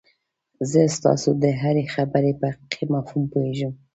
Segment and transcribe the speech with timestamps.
[0.71, 3.73] زه ستاسو د هرې خبرې په حقيقي مفهوم پوهېږم.